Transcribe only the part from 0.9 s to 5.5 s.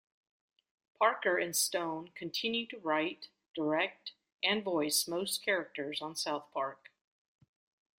Parker and Stone continue to write, direct, and voice most